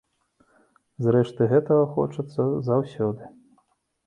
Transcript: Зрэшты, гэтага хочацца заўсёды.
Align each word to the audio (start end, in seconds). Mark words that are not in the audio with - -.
Зрэшты, 1.07 1.49
гэтага 1.51 1.83
хочацца 1.93 2.47
заўсёды. 2.71 3.23